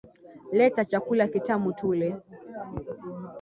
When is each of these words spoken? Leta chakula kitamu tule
Leta 0.51 0.85
chakula 0.85 1.27
kitamu 1.27 1.73
tule 1.73 2.15